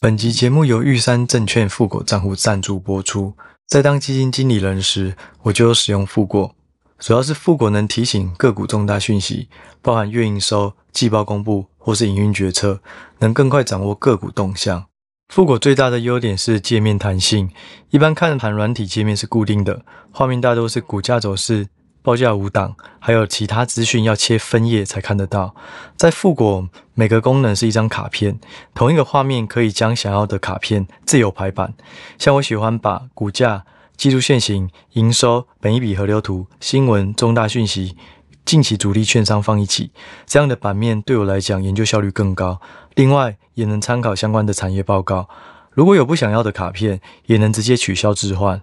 [0.00, 3.34] 本集节目由玉山证券富国账户赞助播出。
[3.66, 6.54] 在当基金经理人时，我就有使用富国，
[7.00, 9.48] 主要是富国能提醒个股重大讯息，
[9.82, 12.80] 包含月营收、季报公布或是营运决策，
[13.18, 14.86] 能更快掌握个股动向。
[15.34, 17.50] 富国最大的优点是界面弹性，
[17.90, 21.66] 一般看盘软体界面是固定的，画面大多是股价走势。
[22.02, 25.54] 报价五档，还有其他资讯要切分页才看得到。
[25.96, 28.38] 在富国，每个功能是一张卡片，
[28.74, 31.74] 同一个画面可以将想要的卡片自由排版。
[32.18, 33.64] 像我喜欢把股价、
[33.96, 37.96] 技术线型、营收、本一笔河流图、新闻、重大讯息、
[38.44, 39.90] 近期主力券商放一起，
[40.24, 42.60] 这样的版面对我来讲研究效率更高。
[42.94, 45.28] 另外，也能参考相关的产业报告。
[45.72, 48.62] 如果有不想要的卡片，也能直接取消置换。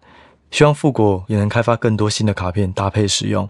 [0.51, 3.49] 希望富国也能开发更多新的卡片搭配使用。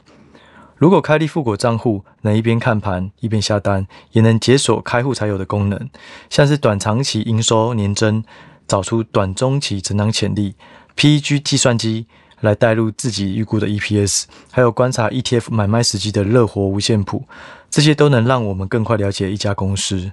[0.78, 5.90] 如果开立富国账户，能一边看盘一边下单，也能解锁开户才有的功能，
[6.30, 8.24] 像是短长期营收年增，
[8.68, 10.56] 找出短中期成长潜力
[10.98, 12.08] ，PEG 计算机
[12.42, 17.24] 来带入自己预估的 EPS，还有观察 ETF 买卖时机的乐活五线谱，
[17.70, 20.12] 这些都能让我们更快了解一家公司。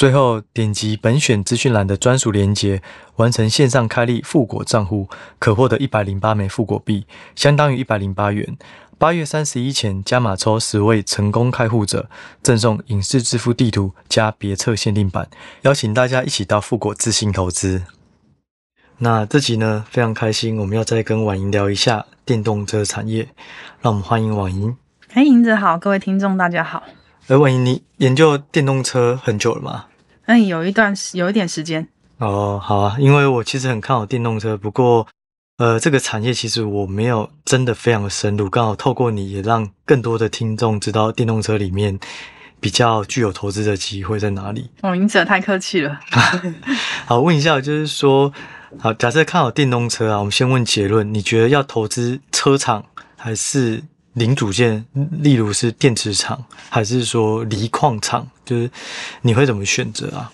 [0.00, 2.80] 最后，点击本选资讯栏的专属链接，
[3.16, 8.56] 完成线上开立富国账户，可获得一百零八枚富国币，相当于一百零八元。
[8.96, 12.08] 八月三十一前加码抽十位成功开户者，
[12.42, 15.28] 赠送影视致富地图加别册限定版，
[15.64, 17.82] 邀请大家一起到富国自信投资。
[19.00, 23.28] 那这集呢，非常开心，我们要再跟婉莹聊一下电动车产业，
[23.82, 24.74] 让我们欢迎婉莹。
[25.12, 26.84] 哎，莹子好，各位听众大家好。
[27.26, 29.84] 哎，婉莹，你研究电动车很久了吗？
[30.30, 31.88] 嗯，有一段时，有一点时间。
[32.18, 35.04] 哦，好啊，因为我其实很看好电动车，不过，
[35.58, 41.98] 呃，这个产业其实我没有真的非常的深入，刚好透过你也让更多的听众知道电动车里面
[42.60, 44.70] 比较具有投资的机会在哪里。
[44.82, 45.98] 哦，您真的太客气了。
[47.06, 48.32] 好，问一下，就是说，
[48.78, 52.84] 好，假设看好电动车啊，我们先问结论，你觉得要投资车厂
[53.16, 53.82] 还是？
[54.14, 54.84] 零组件，
[55.22, 58.70] 例如是电池厂，还是说锂矿厂，就是
[59.22, 60.32] 你会怎么选择啊？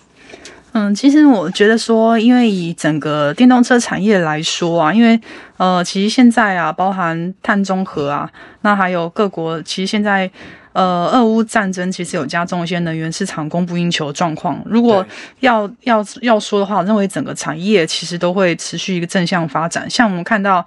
[0.73, 5.19] 嗯，其实我觉得说，因为以整个电动车产业来说啊，因为
[5.57, 8.29] 呃，其实现在啊，包含碳中和啊，
[8.61, 10.29] 那还有各国，其实现在
[10.73, 14.59] 呃，俄乌战争其实有加重一些能源市场供不应求的状况。
[14.65, 15.05] 如果
[15.41, 19.87] 要要要说的话，我认为整个产业其实都会持续一个正向发展。
[19.89, 20.65] 像我们看到。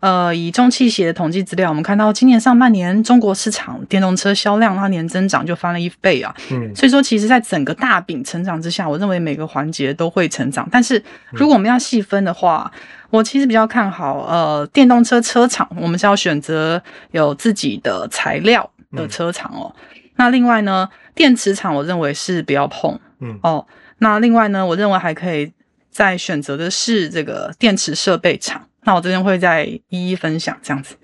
[0.00, 6.34] 呃，以中汽协的统计资料，我们看到今年上半年中国市场电动车销量它年增长就翻了一倍啊。
[6.50, 10.66] 嗯，所以说其实在整个大饼成长之下，我认为每个环节都会成长。
[10.72, 12.72] 但是如果我们要细分的话，
[13.10, 19.74] 我其实比较看好呃电动车车厂，我们是要选择有自己的材料的车厂哦。
[20.16, 22.98] 那另外呢，电池厂我认为是不要碰。
[23.20, 23.66] 嗯哦，
[23.98, 25.52] 那另外呢，我认为还可以
[25.90, 28.62] 再选择的是这个电池设备厂。
[28.90, 30.96] 那我这边会再一一分享这样子。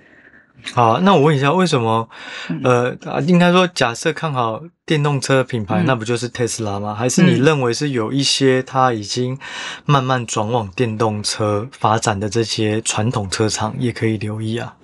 [0.73, 2.09] 好，那我问一下，为什么？
[2.65, 2.93] 呃，
[3.29, 6.93] 应该说，假设看好电动车品牌，嗯、那不就是特斯拉吗？
[6.93, 9.39] 还是你认为是有一些它已经
[9.85, 14.75] 慢慢转往电动车发展的这些传统车厂也可以留意啊？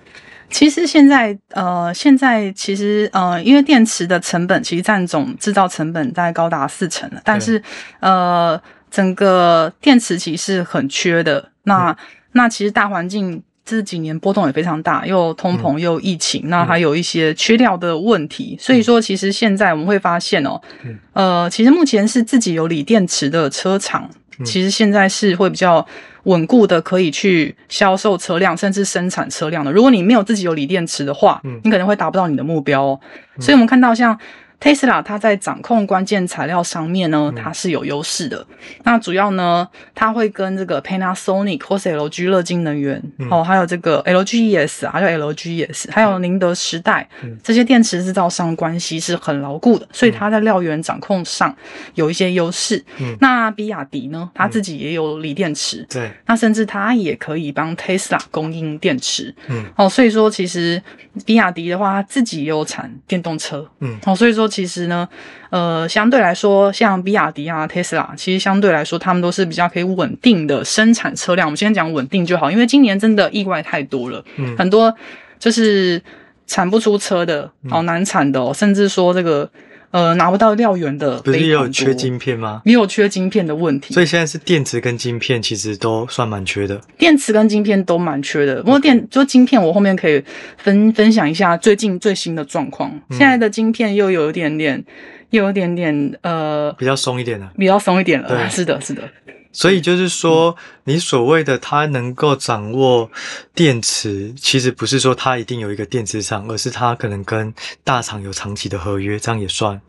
[0.48, 7.60] 其实现在，呃，现在其实，呃，因为电池的成本其实占总制造成本大概高达四成了，但是，
[7.98, 11.50] 呃，整个电池其实是很缺的。
[11.64, 11.96] 那、嗯
[12.32, 25.86] 那其实大环境这几年波动也非常大，又通膨又疫情，嗯、那还有一些缺料的问题，嗯、所以说其实现在我们会发现哦，嗯、呃，其实目前是自己有锂电池的车厂，嗯、其实现在是会比较
[26.24, 29.70] 稳固的，可以去销售车辆，甚至生产车辆的。
[29.70, 32.98] 如果你没有自己有锂电池的话，嗯、你可能会达不到你的目标
[33.38, 34.18] 所以我们看到像。
[34.62, 38.38] Tesla 它在掌控关键材料上面呢，它是有优势的。
[38.48, 51.52] 嗯、那主要呢，它会跟这个 Panasonic 或是 LG 乐金能源，嗯、哦，还有这个 LGES 啊，还有 LGES，还有宁德时代，嗯、这些电池制造商关系是很牢固的，所以它在料源掌控上
[51.94, 52.84] 有一些优势。
[53.00, 59.34] 嗯、那比亚迪呢，它自己也有锂电池，对、嗯，那甚至它也可以帮 Tesla 供应电池。
[59.48, 60.80] 嗯，哦，所以说其实
[61.26, 63.68] 比亚迪的话，它自己也有产电动车。
[63.80, 64.51] 嗯，哦，所以说。
[64.52, 65.08] 其实呢，
[65.48, 71.48] 呃，相对来说，像比亚迪啊、特斯拉，其实相对来说，他们都是比较可以稳定的生产车辆。
[71.48, 74.94] 我们先讲稳定就好，因为今年真的意外太多了，嗯，很多
[75.38, 76.00] 就是
[76.46, 79.50] 产不出车的，好难产的哦，嗯、甚至说这个
[79.92, 82.60] 呃拿不到料源的，不是也有缺晶片吗？
[82.64, 83.94] 也有缺晶片的问题。
[83.94, 88.62] 所以现在是电池跟晶片其实都算蛮缺的，电池跟晶片都蛮缺的。
[88.62, 90.22] 不过电就晶片，我后面可以
[90.56, 92.90] 分分享一下最近最新的状况。
[93.10, 94.84] 现在的晶片又有一点点，
[95.30, 98.28] 又有一点点呃，比较松一点了，比较松一点了。
[98.50, 99.02] 是的，是的。
[99.52, 103.10] 所以就是说，你所谓的他能够掌握
[103.54, 107.52] 电池，其实不是说他一定有一个电池厂，而是他可能跟
[107.84, 109.80] 大厂有长期的合约，这样也算。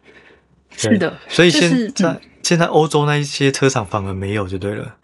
[0.75, 4.95] 是的，所以现在、就是嗯、现在欧洲那一些车厂反而没有就对了。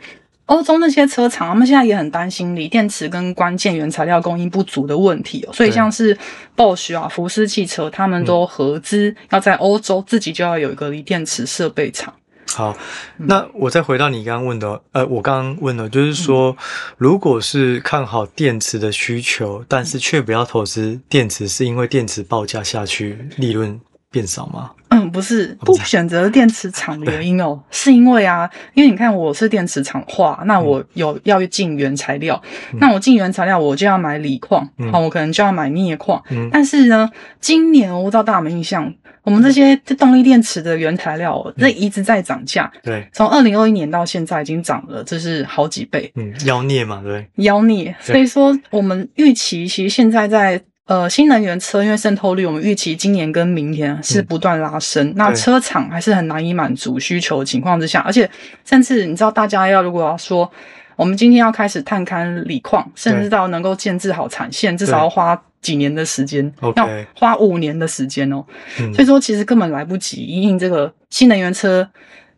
[0.47, 5.53] 欧洲那些车厂，他们现在也很担心锂电池跟关键原材料供应不足的问题哦。
[5.53, 6.17] 所以像是
[6.57, 12.12] Bosch 啊、福斯汽车，他们都合资要在欧洲自己就要有一个锂电池设备厂。
[12.56, 12.75] 好，
[13.18, 16.56] 那我再回到你刚刚问的，呃，我刚刚问的，就是说，
[16.98, 23.80] 如果是看好电池的需求，但是却不要投资电池，是因为电池报价下去，利润
[24.12, 24.72] 变少吗？
[24.90, 32.42] 嗯，不是，不选择电池厂的原因哦， 是因为啊，因为你看我是电池厂化，那我有要进原材料，
[32.74, 37.10] 嗯、那我进原材料我就要买锂矿，好、嗯，我可能就要买镍矿，嗯，但是呢，
[37.40, 38.92] 今年我不知道大家有没有印象。
[39.29, 42.71] 我们这些动力电池的原材料，这一直在涨价。
[42.81, 46.11] 对，从二零二一年到现在已经涨了，这是好几倍。
[46.15, 47.23] 嗯，妖孽嘛，对。
[47.35, 55.13] 妖孽，所以说我们预期，其实现在在呃新能源车，因为渗透率，我们预期今年跟明年是不断拉升。
[55.15, 58.27] 那车厂还是很难以满足需求的情况之下，而且
[58.65, 60.51] 甚至你知道，大家要如果要说。
[60.95, 68.44] 我们今天要开始探勘锂矿，甚至到能够建置好产线，至少要花几年的时间，要花五年的时间哦。
[68.94, 71.88] 所以说，其实根本来不及因应这个新能源车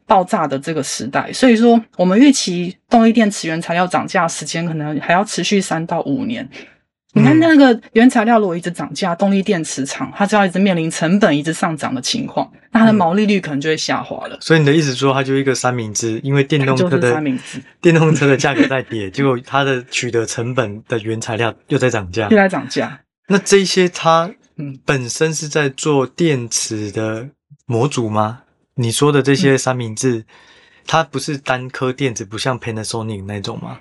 [0.06, 1.32] 爆炸的这个时代。
[1.32, 6.48] 所以说，我们预期动力电池原材料涨价时间可能还要持续三到五年。
[7.14, 14.38] 你看那个原材料如果一直涨价，动力电池厂它就要一直面临成本一直上涨的情况，那它的毛利率可能就会下滑了。
[14.40, 23.02] 所以你的意思说，它就一个三明治，因为电动车的三明治，电动车的价格在跌，结果它的取得成本的原材料又在涨价，又在涨价。
[23.32, 27.30] 那这些它嗯本身是在做电池的
[27.66, 28.42] 模组吗？
[28.76, 30.26] 你说的这些三明治，嗯、
[30.86, 33.80] 它不是单颗电子，不像 Panasonic 那种吗？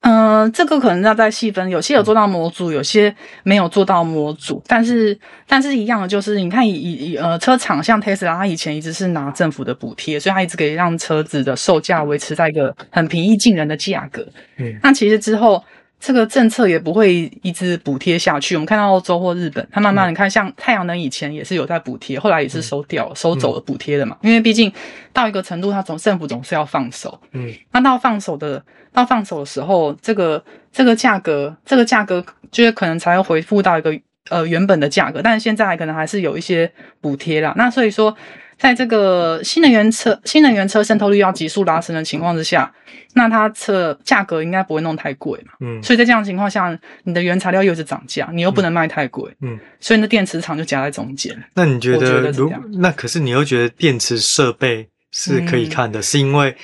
[0.00, 4.62] 嗯、呃，这个可能要再细分，有些有做到模组，有些没有做到模组。
[4.66, 14.26] 但是，但是一样的就是，你看以以呃车厂像 Tesla，它以前一直是拿政府的补贴，所以它一直可以让车子的售价维持在一个很平易近人的价格。
[14.58, 15.64] 嗯，那其实之后
[16.04, 18.54] 这个政策也不会一直补贴下去。
[18.56, 24.14] 我们看到欧洲或日本，它慢慢你看，像太阳能以前也是有在补贴，后来也是收掉了、收走了补贴的嘛。
[24.20, 24.70] 因为毕竟
[25.14, 27.18] 到一个程度，它总政府总是要放手。
[27.32, 28.62] 嗯，那到放手的。
[28.92, 30.40] 到放手的时候，这个
[30.72, 33.92] 这个价格，这个价格就是可能才会恢复到一个
[34.30, 36.70] 呃原本的价格，但是现在可能还是有一些
[37.00, 37.52] 补贴啦。
[37.56, 38.16] 那所以说，
[38.64, 42.72] 在这个新能源车新能源车渗透率要急速拉升的情况之下，
[43.12, 45.52] 那它车价格应该不会弄太贵嘛。
[45.60, 45.82] 嗯。
[45.82, 49.30] 所以在这样的情况下，你的原材料又是涨价，你又不能卖太贵。
[49.42, 49.60] 嗯。
[49.80, 51.36] 所以那电池厂就夹在中间。
[51.52, 56.56] 那你觉得，如那可是你又觉得电池设备是可以看的，嗯、是因为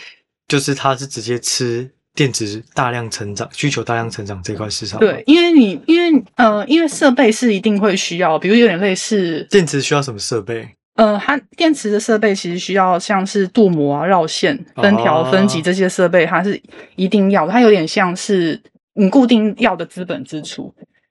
[0.49, 1.91] 就是它是直接吃。
[2.13, 4.99] 电池大量成长，需求大量成长这块市场。
[4.99, 10.69] 对，因为你因为呃，因为设备是一定会需要，比如有点类似电池需要什么设备？
[11.01, 16.61] 呃，它电池的设备其实需要像是镀膜啊、绕线、分条、分级这些设备，它是
[16.95, 17.53] 一定要的。
[17.53, 18.61] 它有点像是
[18.93, 20.65] 你固定要的资本支出，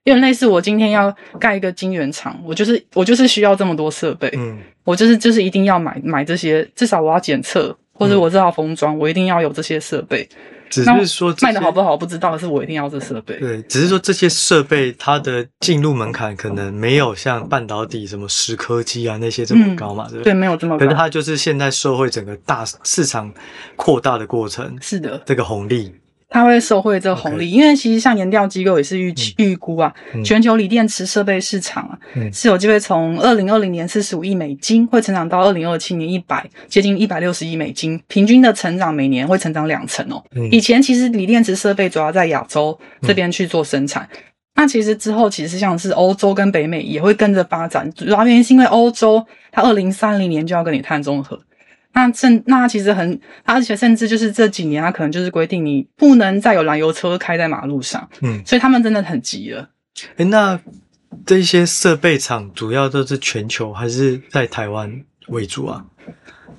[0.04, 10.28] 有点类似我今天要盖一个晶圆厂，我就是我就是需要这么多设备，嗯，我就是就是一定要买买这些，至少我要检测或者我这套封装，我一定要有这些设备。
[10.70, 13.36] 只是说卖的好不好不知道，是我一定要这设备。
[13.38, 20.32] 对，只是说这些设备它的进入门槛可能没有像半导体什么石科技啊那些这么高嘛，对不对？
[20.32, 20.84] 对，没有这么高。
[20.84, 23.30] 可是它就是现在社会整个大市场
[23.76, 24.78] 扩大的过程。
[24.80, 25.92] 是的，这个红利。
[26.32, 27.48] 它会收回这个红利，Okay.
[27.48, 40.22] 因为其实像研调机构也是预期预估啊，嗯、全球锂电池设备市场啊、嗯、是有机会从二零二零年四十五亿美金，会成长到二零二七年一百接近一百六十亿美金，平均的成长每年会成长两成哦。
[40.36, 44.18] 嗯、以前其实锂电池设备主要在亚洲这边去做生产，嗯、
[44.54, 51.36] 那其实之后其实像是欧洲跟北美也会跟着发展，主要原因是因为欧洲它二零三零年就要跟你碳中和。
[51.92, 59.68] 那甚那其实很，而且甚至就是这几年，他可能就是规定你不能再有燃油车开在马路上，嗯，所以他们真的很急了。
[60.16, 60.58] 诶，那
[61.26, 65.84] 这些设备厂主要都是全球还是在台湾为主啊？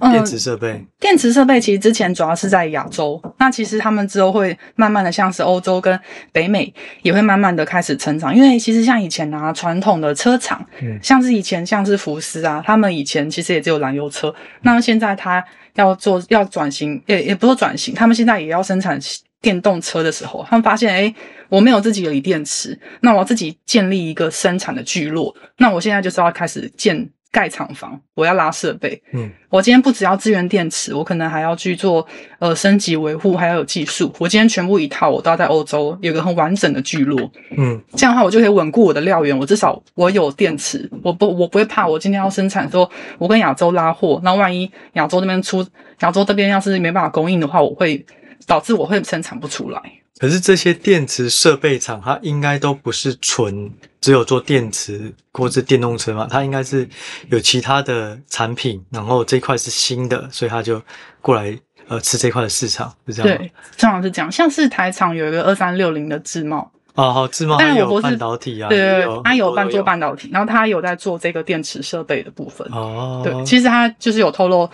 [0.10, 6.00] 电池设备，电池设备其实之前主要是在亚洲，那其实他们之后会慢慢的，像是欧洲跟
[6.32, 15.44] 北美也会慢慢的开始成长，因为其实像以前啊，传统的车厂，嗯，像是以前像是福斯啊，他们以前其实也只有燃油车，那现在他
[15.76, 19.00] 要做要转型，也也不说转型，他们现在也要生产
[19.42, 21.14] 电动车的时候，他们发现，哎，
[21.50, 27.10] 我没有自己的锂电池，那我要自己建立一个生产的聚落，那我现在就是要开始建。
[27.32, 29.02] 盖厂房，我要拉设备。
[29.14, 32.06] 嗯，我今天不只要支援电池，我可能还要去做
[32.40, 34.14] 呃升级维护，还要有技术。
[34.20, 37.32] 我今天全部一套，我都要在欧洲有个很完整的聚落。
[37.58, 39.38] 嗯，这样的话，我就可以稳固我的料源。
[39.38, 41.88] 我至少我有电池，我不我不会怕。
[41.88, 45.66] 我今天要生产说，我跟亚洲拉货，那万一亚洲那边出
[46.02, 48.06] 亚洲这边要是没办法供应的话，我会
[48.46, 49.82] 导致我会生产不出来。
[50.22, 53.68] 可是这些电池设备厂，它应该都不是纯
[54.00, 56.28] 只有做电池或是电动车嘛？
[56.30, 56.88] 它应该是
[57.32, 60.80] 有其他的产品，然后这一块是新的，所以它就
[61.22, 63.38] 过来呃吃这块的市场，是这样吗？
[63.40, 64.32] 对，正好是这样。
[64.32, 72.68] 像是台厂有一个二三六零的智贸哦，好智贸，但有半导体啊，对对对，它有有半做半导体，然后它有在做这个电池设备的部分。
[72.72, 74.70] 哦，对，其实它就是有透露。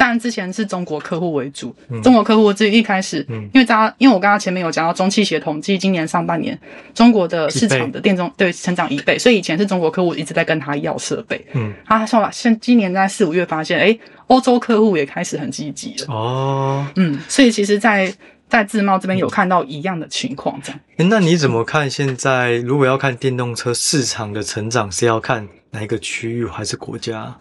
[0.00, 6.58] 但之前是中国客户为主，嗯、中国客户这一开始，嗯、因为大家因为我刚刚前面有讲到中汽协统计，今年上半年
[6.94, 18.16] 中国的市场的电中对成长一倍，所以以前是中国客户一直在跟他要设备，嗯，他说现今年在四五月发现，哎，欧洲客户也开始很积极了，哦，嗯，所以其实在，在
[18.48, 21.10] 在自贸这边有看到一样的情况，这样、嗯。
[21.10, 21.90] 那你怎么看？
[21.90, 27.36] 现在如果要看电动车市场的成长，是要看哪一个区域还是国家？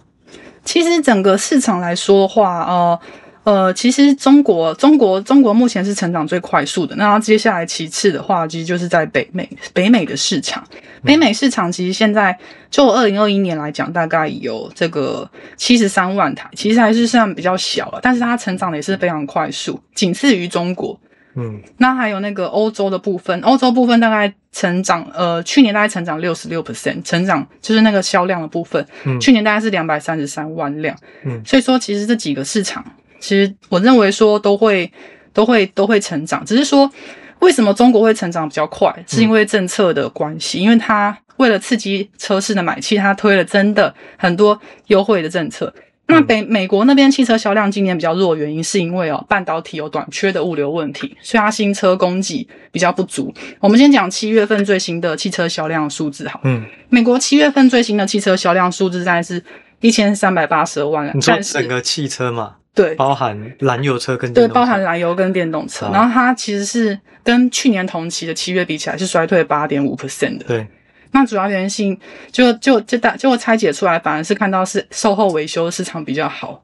[0.63, 2.99] 其实整个市场来说的话，呃
[3.45, 6.95] 呃，其实中国中国中国目前是成长最快速的。
[6.97, 10.63] 那接下来其次的话，其实就是在北美北美的市场。
[11.03, 12.37] 北美市场其实现在
[12.69, 20.99] 就二零二一年来讲，大概有这个七十三万台，其实还是算比较小了，但是它成长的也是非常快速，仅次于中国。
[21.39, 30.93] 嗯，那还有那个欧洲的部分，欧洲部分大概成长，呃，去年大概成长六十六 percent，成长就是那个销量的部分，嗯，去年大概是两百三十三万辆，
[31.23, 32.83] 嗯，所以说其实这几个市场，
[33.21, 34.91] 其实我认为说都会
[35.31, 36.91] 都会都会成长，只是说
[37.39, 45.73] 为什么中国会成长比较快，是因为政策的关系，嗯，因为它为了刺激车市的买气，它推了真的很多优惠的政策。
[46.09, 53.33] 那北美国那边汽车销量今年比较弱，原因是因为哦半导体有短缺的物流问题，所以它新车供给比较不足。
[53.59, 59.41] 我们先讲七月份最新的汽车销量数字，好，嗯，美国七月份最新的汽车销量数字大概是
[59.81, 61.15] 一千三百八十二万辆。
[61.15, 62.55] 你说整个汽车嘛？
[62.73, 64.33] 对，包含燃油车跟。
[64.33, 65.89] 对，包含燃油跟电动车。
[65.93, 70.45] 然后它其实是跟去年同期的七月比起来是衰退八点五 percent 的。
[70.45, 70.67] 对。
[71.11, 71.97] 那主要原因性
[72.31, 76.63] 就就就大就会拆解出来，反而是看到是售后维修市场比较好。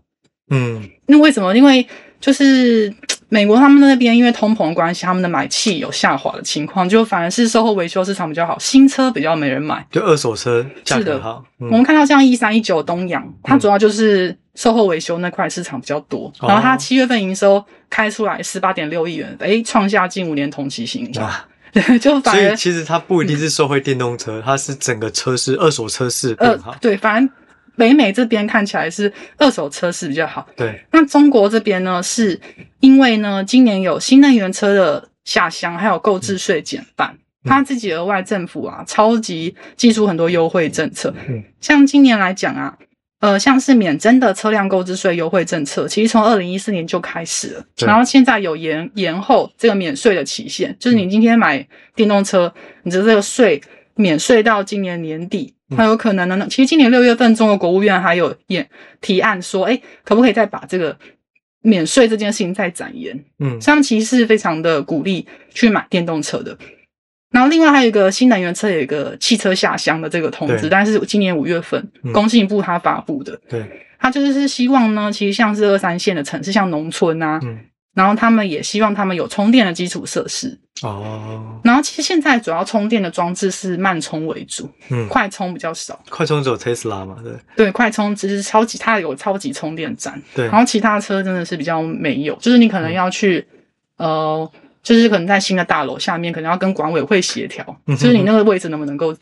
[0.51, 1.55] 嗯，那为什么？
[1.57, 1.85] 因为
[2.19, 2.93] 就是
[3.29, 11.43] 美国他们那边因为通膨关系，他们的买气有下滑的情况，就反而是售后维修市场比较好，新车比较没人买，就二手车价格好。
[11.59, 21.27] 嗯、我们看到像一三一九东阳，它主要就是售后维修那块市场比较多，嗯、然后它七月份营收开出来十八点六亿元，诶，创下近五年同期新高。
[21.75, 26.71] 对， 就反而其实它不一定是收回电动车，嗯、它是整个车市二手车市更好。
[26.71, 27.29] 呃，对，反正
[27.75, 30.47] 北美这边看起来是二手车市比较好。
[30.55, 32.39] 对，那中国这边呢，是
[32.79, 37.09] 因为呢，今年有新能源车的下乡，还有购置税减半，
[37.43, 41.13] 嗯、他自己额外政府啊，超级祭出很多优惠政策。
[41.27, 42.77] 嗯，像今年来讲啊。
[43.21, 52.53] 呃，像是免征的车辆购置税优惠政策，其实从二零一四年就开始了，然后现在有延延后这个免税的期限，就是你今天买电动车，
[52.83, 53.61] 你的这个税
[53.95, 56.45] 免税到今年年底，它有可能呢。
[56.49, 58.69] 其实今年六月份，中国国务院还有也
[59.01, 60.95] 提案说，哎，可不可以再把这个
[61.61, 63.17] 免税这件事情再展延？
[63.39, 66.55] 嗯，他们其实是非常的鼓励去买电动车的。
[67.31, 73.65] 然后另外还有一个新能源车有一个汽车下乡的这个通知，但是今年五月份，工信部它发布的，对，
[73.99, 77.59] 它就是是希望呢，其实像是二三线的城市，像农村啊，嗯，
[77.93, 80.57] 然后他们也希望他们有充电的基础设施。
[80.83, 81.59] 哦。
[81.63, 93.45] 然后其实现在主要充电的装置是慢充为主，嗯，快充比较少，快充只有特斯拉嘛，对，对，快充只是超级，它有超级充电站，对，然后其他车真的是比较没有，就是你可能要去，
[93.97, 94.51] 嗯、呃。
[94.85, 99.15] 就是可能在新的大楼下面，可能要跟管委会协调，就是你那个位置能不能够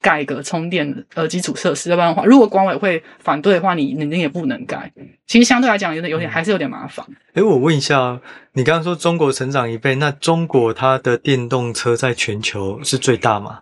[0.00, 1.88] 盖一个充电呃基础设施？
[1.88, 4.92] 要不然的话，如果管委会反对的话，你你也不能盖。
[5.28, 7.06] 其实相对来讲，有点有点还是有点麻烦。
[7.34, 8.20] 哎，我问一下，
[8.54, 13.60] 你刚刚说中国成长一倍，那中国它的电动车在全球是最大吗？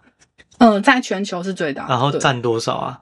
[0.56, 3.00] 呃，在全球是最大，然后占多少啊？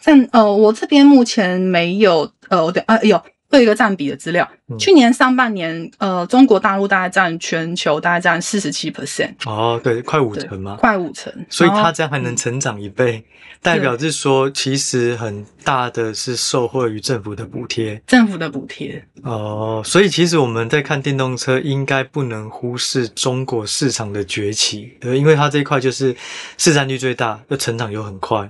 [0.00, 3.22] 占呃，我这边目前没有呃，我对啊有。
[3.50, 9.32] 有一个占比的资料，嗯、去年上半年，呃，中国大陆大概占全球大概占四十七 percent。
[9.46, 11.32] 哦，对，快五成嘛，快五成。
[11.48, 13.24] 所以它这样还能成长一倍，嗯、
[13.62, 18.02] 代表是说，其实很大的是受惠于政府的补贴。
[18.06, 19.02] 政府的补贴。
[19.22, 26.14] 哦，所以其实我们在看电动车，应该不能忽视中国市场的崛起，呃，因为它这一块就是
[26.58, 28.48] 市占率最大，又成长又很快。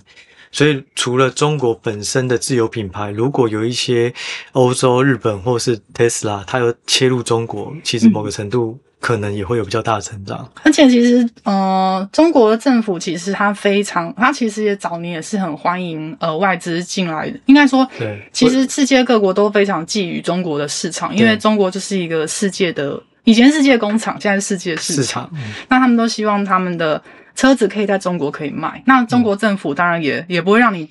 [0.57, 4.11] 所以除了中国本身的自有品牌，如果有一些
[4.53, 8.79] 欧洲、日本或是 Tesla，它有切入中国，其实某个程度。
[8.79, 17.39] 嗯可能也会有比较大的成长，而且其实，呃，中国的政府其实它非常，它其实也早年也是很欢迎呃外资进来的。
[17.45, 25.05] 应该说，对，其实世界各国都非常觊觎中国的市场，因为中国就是一个世界的以前世界工厂，现在是世界市场。
[25.05, 27.01] 市场嗯、那他们都希望他们的
[27.37, 28.83] 车子可以在中国可以卖。
[28.87, 30.89] 那中国政府当然也、嗯、也不会让你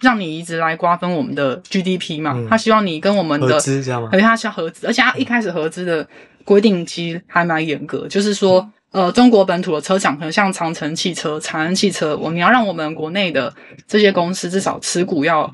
[0.00, 4.08] 让你一直来瓜分我们的 GDP 嘛，嗯、他希望你跟我们的合资知道吗？
[4.12, 6.08] 而且他需要合资，而且他一开始合资的。
[6.42, 13.54] 规定其实还蛮严格，就是说，呃，中国本土的车厂，可能像长城汽车、长安汽车，我你要让我们国内的
[13.86, 15.48] 这些公司至少持股要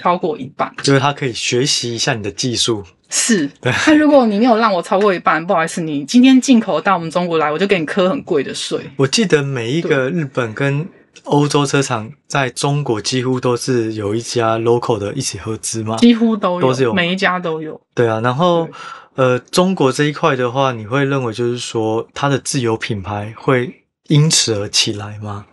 [0.00, 2.82] 超过一半，就是他可以学习一下你的技术。
[3.08, 8.80] 是，那如果你没有让我超过一半，不好意思，你今天进口到我们中国来，我就给你磕很贵的税。
[8.96, 10.88] 我记得每一个日本跟
[11.24, 17.80] 欧洲车厂在中国几乎都是有一家 local 的一起合资吗，几乎都有，都是有，每一家都有。
[17.94, 18.68] 对啊，然后。
[19.16, 25.46] 呃，中国这一块的话，你会认为就是说，它的自有品牌会因此而起来吗？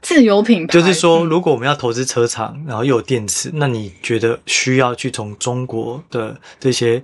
[0.00, 7.00] 自有品牌就是说，如果我们要投资车厂，然后又有电池，那你觉得需要去从中国的这些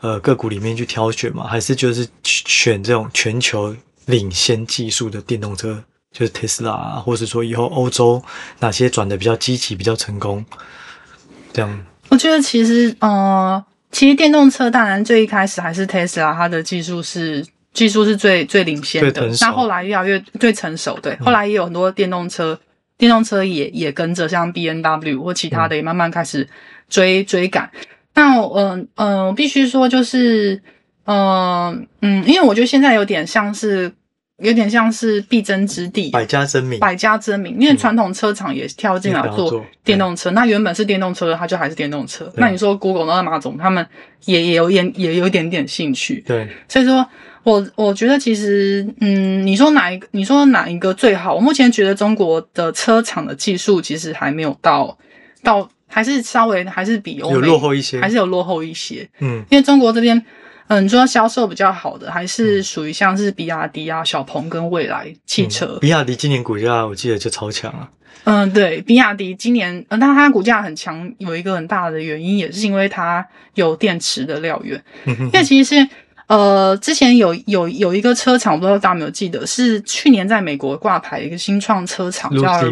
[0.00, 1.46] 呃个股里面去挑选吗？
[1.46, 3.74] 还是就是选这种全球
[4.06, 5.82] 领先技术的电动车，
[6.12, 8.22] 就是特斯拉啊，或者说以后欧洲
[8.58, 10.44] 哪些转的比较积极、比较成功？
[11.52, 13.64] 这样，我觉得其实呃。
[13.94, 19.30] 其实电动车当然最一开始还是 Tesla，它的技术是技术是最最领先的。
[19.40, 22.58] 那后来越来越最成熟，对，后来也有很多电动车，嗯、
[22.98, 26.48] 电动车也也跟着，像 B N W 或其他的也慢慢开始
[26.90, 27.70] 追、嗯、追赶。
[28.14, 30.60] 那嗯嗯、呃呃，我必须说就是
[31.04, 33.92] 嗯嗯，因为我觉得现在有点像是。
[34.38, 37.56] 有点像是必争之地，百家争鸣，百家争鸣。
[37.60, 42.30] 因为传统车厂也跳进来做电动车，那原本是电动车的，它就还是电动车。
[42.36, 43.86] 那你说 Google 那马总他们
[44.24, 46.48] 也也有点也有一点点兴趣，对。
[46.68, 47.06] 所以说
[47.44, 50.08] 我我觉得其实，嗯，你说哪一个？
[50.10, 51.36] 你说哪一个最好？
[51.36, 54.98] 我目前觉得中国的车厂的技术其实还没有到
[55.44, 59.08] 到，还是稍微还是比欧美有落后一些，还是有落后一些。
[59.20, 60.24] 嗯，因为中国这边。
[60.68, 65.66] 嗯，你说销售比较好的还是属于像是比亚迪啊、小鹏跟蔚来汽车。
[65.66, 67.88] 嗯、比亚迪今年股价我记得就超强啊。
[68.24, 74.82] 嗯，对，比亚迪今年，嗯，但它股价很强，有一个很大的原因也是因为它有电池的料源。
[75.04, 75.88] 因为其实是
[76.26, 82.62] 呃，之前有有有一个车厂，我不知道大家有没有记得，是去年在美国挂牌一个新创车厂叫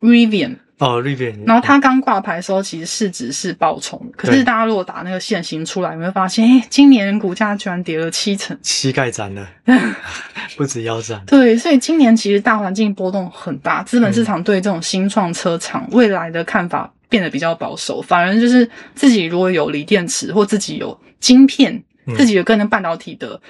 [0.00, 0.56] Rivian。
[0.82, 1.46] 哦，Rivian。
[1.46, 4.04] 然后它刚挂牌的时候，其实市值是爆冲。
[4.16, 9.48] 可是大家如果打那个线型出来，你会发现，哎，今年股价居然跌了七成，膝盖斩了，
[10.56, 11.22] 不止腰斩。
[11.24, 21.80] 对，所以今年其实大环境波动很大，资本市场对这种新创车厂未来的看法变得比较保守，反而就是自己如果有锂电池或自己有晶片，
[22.16, 23.40] 自己有个人半导体的。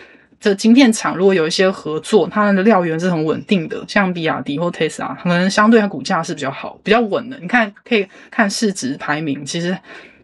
[0.43, 7.39] 这晶片厂如果有一些合作，它的料源是很稳定的，像比亚迪或 Tesla，可能相对它股价是比较好、比较稳的。
[7.39, 9.79] 你看，可以看市值排名，其实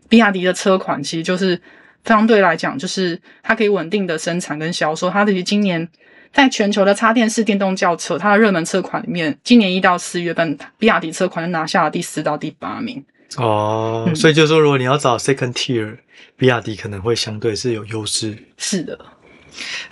[0.08, 1.60] 比亚迪的车款其实就是
[2.04, 5.08] 相对来讲，就是它可以稳定的生产跟销售。
[5.08, 5.88] 它的今年
[6.32, 13.04] 在全球的插电式电动轿车，它的热门车款里面，今年一到四月份，比亚迪车款就拿下了第四到第八名。
[13.36, 15.98] 哦，嗯、所以就是说，如果你要找 second tier，
[16.36, 18.36] 比亚迪可能会相对是有优势。
[18.56, 18.98] 是的。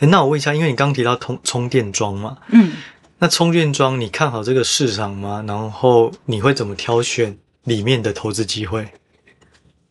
[0.01, 2.73] 欸，那我问一下，因为你刚提到充充电桩嘛，嗯，
[3.19, 5.43] 那充电桩你看好这个市场吗？
[5.47, 8.89] 然后你会怎么挑选里面的投资机会？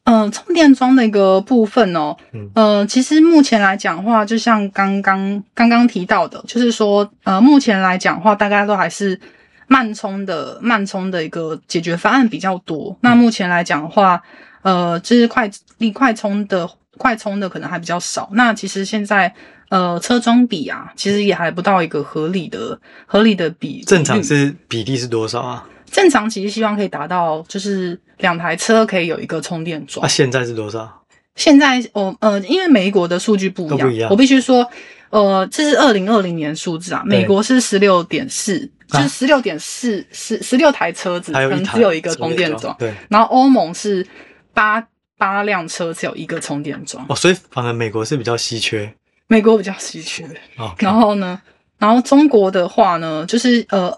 [0.04, 9.20] 嗯、呃，充电桩的一个部分哦，嗯，呃，其实目前来讲的话，就像刚刚刚刚提到的，就是说，呃，目前来讲的话，大家都还是
[9.66, 12.92] 慢充的慢充的一个解决方案比较多。
[12.92, 14.22] 嗯、那目前来讲的话，
[14.62, 15.50] 呃，就是快
[15.80, 18.30] 离快充的快充的可能还比较少。
[18.34, 19.34] 那其实现在。
[19.70, 23.84] 呃，车装比啊，其实也还不到一个合理的合理的比。
[23.86, 25.68] 正常是比例是多少啊？
[25.92, 30.06] 正常其实希望可以达到，就是两台车可以有一个充电桩。
[30.06, 31.02] 啊，现在是多少？
[31.36, 34.70] 现在我呃，因为美国的数据不一样，不一样，我必须说，
[35.10, 42.76] 呃，这是二零二零年数字啊，美国是十六点四，就是十六点四十十六台车子可能只有一个充电桩。
[42.80, 44.06] 对，然后欧盟是
[44.54, 44.86] 八
[45.18, 47.06] 八辆车只有一个充电桩。
[47.10, 48.94] 哦，所以反而美国是比较稀缺。
[49.28, 50.28] 美国比较稀缺
[50.80, 51.42] 然后呢，
[51.80, 53.92] 然后中国的话呢，就是呃，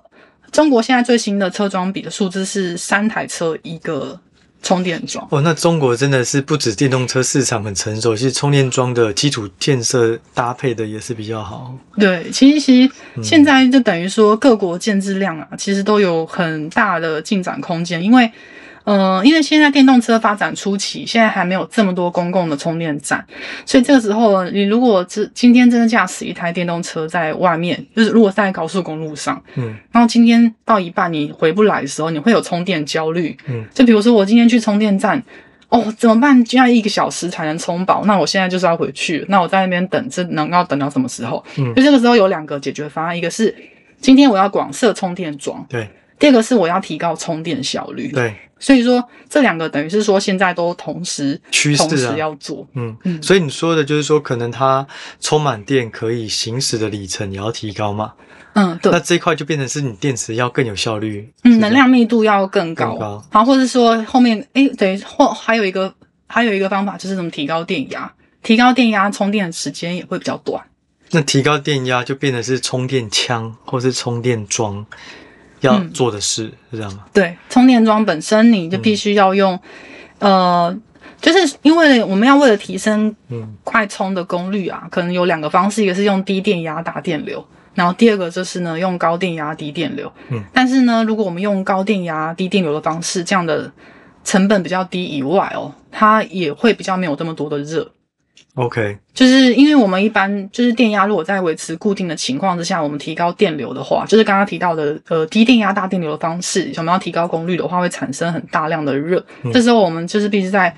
[0.52, 4.20] 中国现在最新的车装比的数字是三台车一个
[4.64, 5.28] 充电桩。
[5.30, 11.76] 哦，那中国真的是不止电动车市场很成熟，其实充电桩的基础建设搭配的也是比较好。
[11.98, 18.32] 对，其实其实现在就等于说各国建置量啊，其实都有很大的进展空间，因为。
[18.88, 23.22] 呃，因为现在电动车发展初期，现在还没有这么多公共的充电站，
[23.66, 35.22] 所以这个时候，你如果这今天真的驾驶一台电动车在外面，就是如果在高速公路上，嗯，然后今天到一半你回不来的时候，你会有充电焦虑，嗯，就比如说我今天去充电站，
[35.68, 36.42] 哦，怎么办？
[36.46, 41.44] 就要一个小时才能充饱，那我现在就是要回去，那我在那边等，这能要等到什么时候？
[41.58, 43.54] 嗯，就这个时候有两个解决方案，一个是
[44.00, 45.90] 今天我要广设充电桩，对。
[46.20, 54.86] 第二个是我要提高充电效率，对，所以说这两个等于是说现在都同时趋势、啊、同时要做，嗯嗯，所以你说的就是说可能它
[55.20, 58.14] 充满电可以行驶的里程也要提高嘛，
[58.54, 65.94] 嗯，对，那这一块就变成是你电池要更有效率，嗯，能量密度要更高，更高，然后或者说后面诶等于或还有一个
[66.28, 70.64] 还有一个方法就是怎么提高电压，提高电压充电的时间也会比较短，
[71.12, 74.86] 那提高电压就变成是充电枪或是充电桩。
[75.62, 77.06] 要做的事、嗯、是这样吗？
[77.14, 79.60] 对，充电桩本身你就必须要用，
[80.20, 80.78] 嗯、呃，
[81.20, 83.16] 就是因为我们要为了提升
[83.64, 87.44] 快充的功率啊，嗯、可能有两个方式，一个是用低电压打电流，
[87.74, 90.12] 然后第二个就是呢用高电压低电流。
[90.30, 93.72] 嗯，但是呢，如果我们用高电压低电流的方式，这样的
[94.24, 97.92] 成本比较低以外哦，它也会比较没有这么多的热。
[98.58, 109.24] OK，就是因为我们一般就是电压如果在维持固定的情况之下，我们提高电流的话，就是刚刚提到的呃低电压大电流的方式，我们要提高功率的话，会产生很大量的热。
[109.44, 110.76] 嗯、这时候我们就是必须在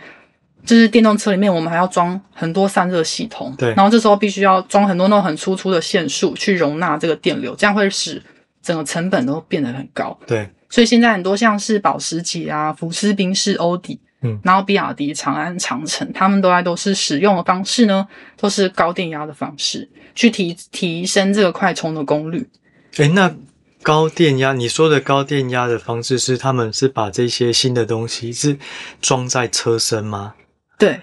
[0.65, 3.55] 就是电动车里面，我们还要装很多散热系统。
[3.57, 8.21] 对，然后这时候必须要装很多那种很粗粗的线束去容纳这个电流，这样会使
[8.61, 10.19] 整个成本都变得很高。
[10.27, 13.97] 对，所以现在很多像是保时捷啊、福斯、宾士、欧迪。
[14.21, 18.05] 嗯，然后比亚迪、长安、长城，他们都在都是使用的方式呢，
[18.35, 22.49] 都是高电压的方式去提提升这个快充的功率。
[22.97, 23.33] 诶，那
[23.81, 28.57] 高电压，你说的高电压的方式是他们是把这些新的东西是
[29.01, 30.33] 装在车身吗？
[30.77, 30.99] 对。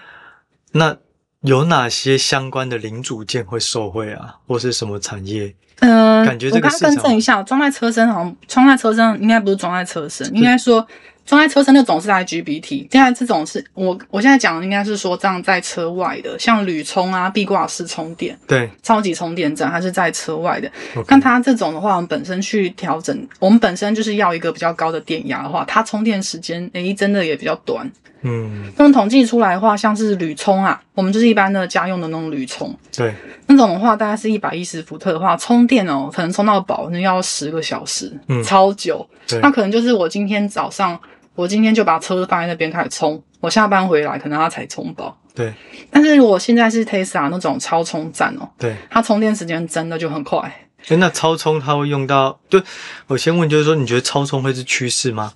[0.73, 0.97] 那
[1.41, 5.55] 有哪些相关的零组件会受惠啊，或是什么产业？
[5.79, 10.87] 嗯、呃，感觉这个我刚刚更正一下，装在车身好像装在车身应该不是装在车身，应该说。
[11.27, 20.71] 装在车身那种是 IGBT，现在这种是我我现在讲的应该是说这样在车外的，像铝充啊、壁挂式充电，对，超级充电站它是在车外的。
[21.07, 27.91] 那.它这种的话，我们本身去调整，我们本身就是要一个比较高的电压的话，它充电时间诶真的也比较短。
[28.21, 33.13] 嗯，那么统计出来的话，像是铝充啊，我们就是一般的家用的那种铝充，对，
[33.47, 39.05] 那种的话大概是一百一十伏特的话，充电哦，可能充到饱，那要十个小时，嗯，超久。
[39.41, 40.97] 那可能就是我今天早上。
[41.37, 45.15] 我今天就把车放在那边开始充，我下班回来可能它才充饱。
[45.35, 45.53] 对，
[45.91, 50.39] 但是如果现在是 Tesla 那种超充站哦，对，它充电时间真的就很快。
[50.87, 52.39] 诶、欸、那超充它会用到？
[52.49, 52.59] 对，
[53.05, 55.31] 我先问，就是说你觉得超充会是趋势吗？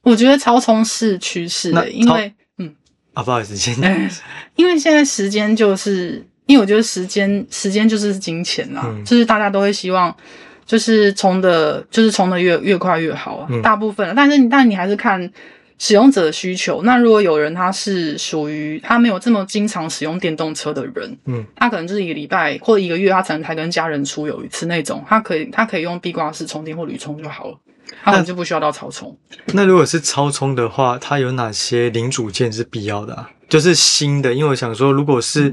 [0.00, 2.74] 我觉得超充是趋势的，因为嗯
[3.12, 4.08] 啊，不好意思，先、欸，
[4.56, 10.16] 因为现在时间就是，因为我觉得时间时间就是金钱啦、嗯，就是大家都会希望。
[10.66, 14.12] 就是充的，就是充的越越快越好啊，嗯、大部分。
[14.16, 15.30] 但是你，但你还是看
[15.78, 16.82] 使用者的需求。
[16.84, 27.58] 那如果有人他是属于他没有这么经常使用电动车的人，嗯，他可能就是一个礼拜或者一个月，他才能才跟家人出游一次那种，他可以他可以用壁挂式充电或铝充就好了，
[28.02, 29.14] 他们就不需要到超充。
[29.52, 33.30] 那如果是超充的话，它有哪些零组件是必要的啊？
[33.48, 35.52] 就是新的，因为我想说，如果是。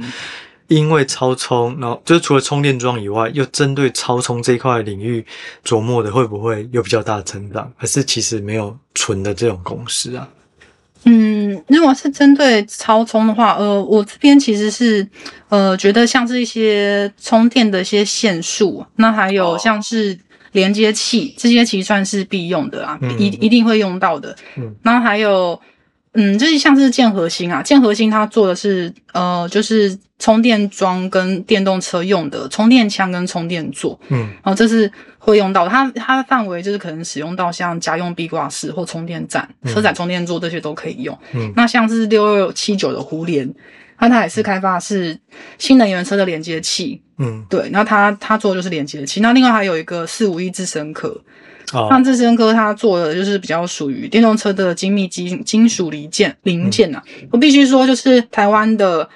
[0.71, 5.25] 嗯因为超充，然后就是除了充电桩以外，又针对超充这一块领域
[5.65, 7.69] 琢磨的，会不会有比较大的成长？
[7.75, 10.27] 还是其实没有纯的这种公式啊？
[11.03, 15.05] 嗯，如果是针对超充的话，呃，我这边其实是
[15.49, 20.17] 呃觉得像是一些充电的一些线束，那还有像是
[20.53, 24.33] 连接器，这些其实算是必用的啊，嗯、一一定会用到的。
[24.55, 25.59] 嗯，那还有。
[26.13, 41.17] 嗯，就是像是建核心啊，建核心它做的是呃，就是充电桩跟电动车用的充电枪跟充电座，嗯，然后这是会用到它，它的范围就是可能使用到像家用壁挂式或充电站、车载充电座这些都可以用。
[41.33, 43.49] 嗯，那像是六二七九的互联，
[43.99, 45.17] 那它也是开发是
[45.57, 49.21] 新能源车的连接器，嗯，对，那它它做的就是连接器。
[49.21, 51.21] 那另外还有一个四五一智伸科。
[51.67, 57.03] 像智伸科，它做的就是比较属于电动车的精密金金属零件零件啊。
[57.21, 59.07] 嗯、我必须说，就是台湾的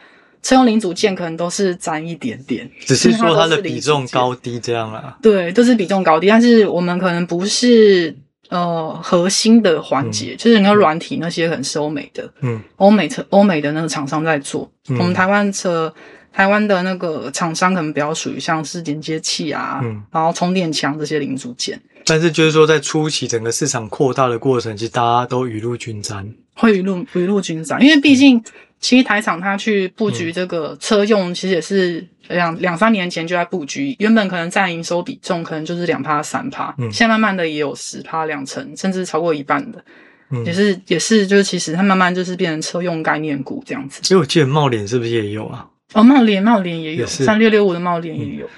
[0.41, 5.17] 车用零组件可能都是沾一点点，只是说它的比重高低这样啊。
[5.21, 8.15] 对，都是比重高低，但是我们可能不是
[8.49, 15.93] 呃核心的环节，嗯，就是你看软体那些可能是欧美的，嗯，欧美车欧美的那个厂商在做，嗯、我们台湾车。
[16.35, 21.81] 台湾的那个厂商可能比较属于像是连接器啊，嗯，然后充电枪这些零组件。
[22.05, 28.43] 但是就是说，在初期整个市场扩大的过程，其实大家都雨露均沾，会雨露雨露均沾，因为毕竟
[28.79, 39.83] 其实台厂它去布局这个车用，其实也是两两三年前就在布局，原本可能占营收比重可能就是两趴三趴，嗯，现在慢慢的也有十趴两成，甚至超过一半的，
[40.29, 44.01] 嗯，也是也是就是其实它慢慢就是变成车用概念股这样子。
[44.03, 45.67] 所以我记得茂联是不是也有啊？
[45.93, 48.45] 哦，茂联茂联也有，三六六五的茂联也有。
[48.45, 48.49] 嗯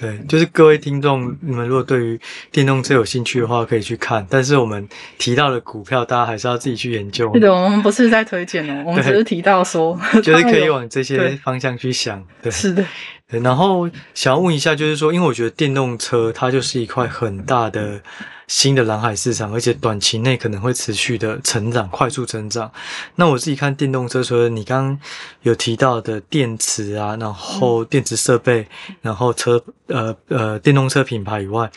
[0.00, 2.20] 对，就是各位听众，你们如果对于
[2.52, 4.24] 电动车有兴趣的话，可以去看。
[4.30, 7.34] 但是我们提到的股票，大家还是要自己去研究。
[7.34, 12.22] 是的，我们不是在推荐哦，我们只是提到说，就是可以往这些方向去想。
[12.40, 12.84] 对，对是的。
[13.30, 18.00] 对，然后想要问一下，就是说，因为我觉得电动车它就是一块很大的。
[18.48, 22.72] 新的蓝海市场，而且短期内可能会持续的成长，快速成长。
[23.16, 25.00] 那我自己看电动车，除了你刚刚
[25.42, 28.66] 有提到的电池啊，然后电池设备，
[29.02, 31.70] 然后车呃呃电动车品牌以外，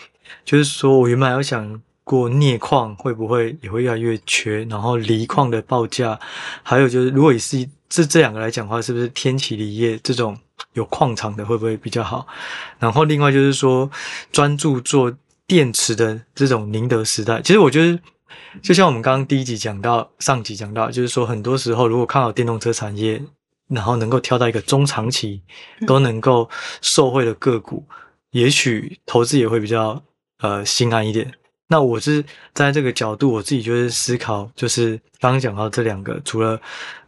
[0.46, 6.20] 就是说我原本还有想过镍矿会不会也会越来越缺，然后锂矿的报价，
[6.64, 10.38] 还有就是如果也是这这两个来讲的话，是不是天齐锂业这种
[10.74, 12.28] 有矿场的会不会比较好？
[12.80, 13.90] 然后另外就是说
[14.32, 15.14] 专注做。
[15.48, 18.00] 电池的这种宁德时代，其实我觉得，
[18.62, 23.22] 就像我们刚刚第一集讲到，上集讲到，就是说，很多时候如果看好电动车产业，
[23.68, 25.42] 然后能够挑到一个中长期
[25.86, 26.50] 都能够
[26.82, 27.86] 受惠的个股，
[28.30, 30.02] 也许投资也会比较
[30.40, 31.34] 呃心安一点。
[31.72, 32.22] 那我是
[32.54, 36.60] 在这个角度，我自己就是思考，就是刚刚讲到这两个，除了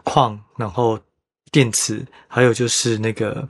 [0.06, 0.98] 矿，然后
[1.52, 3.46] 电池，还有就是那个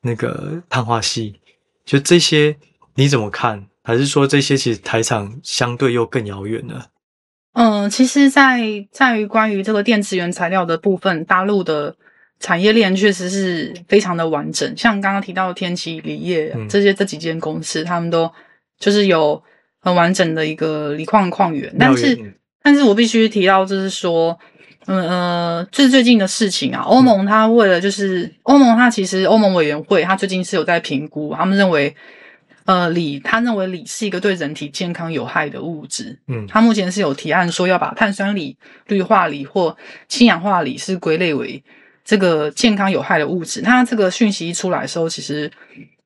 [0.00, 1.40] 那个碳化系，
[1.84, 2.56] 就这些
[2.96, 3.64] 你怎么看？
[3.84, 6.86] 还是说这些其实台厂相对又更遥远了？
[7.52, 11.94] 嗯，其实在，在在于关于这个电池原材料的部分，大陆的
[12.40, 14.76] 产业链确实是非常的完整。
[14.76, 18.28] 像刚刚提到的天齐锂业、嗯、这些这几间公司，他们都
[18.80, 19.40] 就是有
[19.86, 21.72] 很完整的一个锂矿矿源。
[21.78, 24.36] 但是，嗯、但是我必须提到，就是说，
[24.86, 31.94] 嗯呃，最最近的事情啊，欧盟它为了就是欧盟它其实欧盟委员会它最近是有在评估，他们认为。
[32.66, 36.18] 呃，锂，他认为锂是一个对人体健康有害的物质。
[36.26, 38.56] 嗯，他目前是有提案说要把碳酸锂、
[38.88, 39.76] 氯化锂或
[40.08, 41.62] 氢氧化锂是归类为
[42.04, 43.62] 这个健康有害的物质。
[43.62, 45.48] 它这个讯息一出来的时候，其实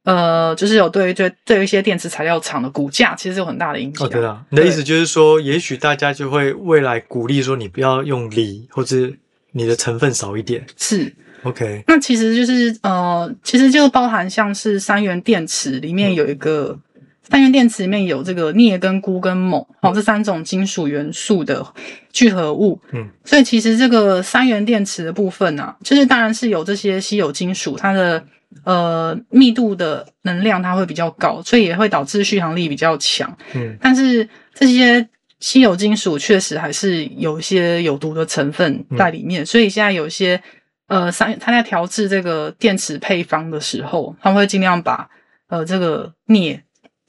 [0.04, 4.06] 呃，就是有对于这对于一些电池材料厂的股价其实有很大的影响。
[4.06, 9.10] 哦，对啊，你的意思就是说，也许大家就会未来鼓励说，你不要用锂，或者
[9.52, 10.64] 你的成分少一点。
[10.76, 11.12] 是。
[11.42, 21.66] OK，那其实就是呃，其实就包含像是三元电池里面有一个、嗯、三元电池里面有这个镍跟钴跟锰，好、哦，这三种金属元素的
[22.12, 22.78] 聚合物。
[22.92, 28.22] 嗯，所以其实这个三元电池的部分啊，就是当然是有这些稀有金属，它的
[28.64, 33.36] 呃密度的能量它会比较高，所以也会导致续航力比较强。
[33.54, 35.08] 嗯，但是这些
[35.38, 40.42] 稀有金属确实还是有一些有毒的成分在里面，嗯、所以现在有一些。
[40.90, 45.08] 呃，商他在调制这个电池配方的时候，他们会尽量把
[45.46, 46.60] 呃这个镍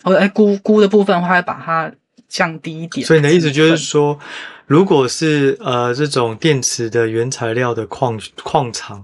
[0.03, 1.91] 或者钴钴的部分，他会把它
[2.29, 3.03] 降低一点。
[3.03, 4.19] 所以你的意思就是说，
[4.67, 9.03] 如果是呃这种电池的原材料的矿矿场，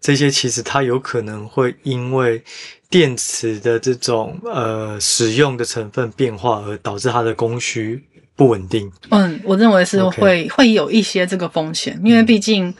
[0.00, 2.42] 这些其实它有可能会因为
[2.88, 8.02] 电池的这种呃使用的成分变化而导致它的供需
[8.34, 8.90] 不稳定。
[9.10, 12.68] 嗯，我认为是会.会有一些这个风险，因为毕竟。
[12.68, 12.74] 嗯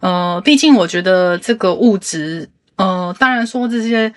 [0.00, 4.10] 呃，毕竟我觉得这个物质，呃，当然说这些，